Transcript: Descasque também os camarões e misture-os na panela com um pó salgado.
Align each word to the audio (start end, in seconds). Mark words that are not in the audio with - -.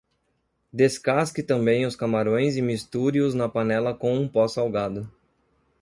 Descasque 0.73 1.43
também 1.43 1.85
os 1.85 1.95
camarões 1.95 2.57
e 2.57 2.61
misture-os 2.63 3.35
na 3.35 3.47
panela 3.47 3.93
com 3.93 4.17
um 4.17 4.27
pó 4.27 4.47
salgado. 4.47 5.07